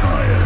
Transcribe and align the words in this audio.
Fire. 0.00 0.39